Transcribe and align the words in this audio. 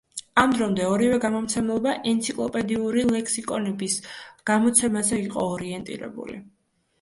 ამ 0.43 0.53
დრომდე 0.53 0.85
ორივე 0.93 1.19
გამომცემლობა 1.25 1.93
ენციკლოპედიური 2.11 3.03
ლექსიკონების 3.11 3.99
გამოცემაზე 4.53 5.21
იყო 5.27 5.45
ორიენტირებული. 5.53 6.41